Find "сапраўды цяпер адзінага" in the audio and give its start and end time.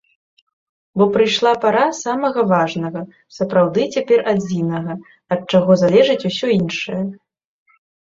3.37-4.99